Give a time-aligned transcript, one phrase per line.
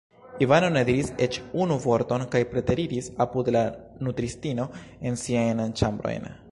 [0.43, 3.63] Ivano ne diris eĉ unu vorton kaj preteriris apud la
[4.07, 4.69] nutristino
[5.11, 6.33] en siajn ĉambrojn.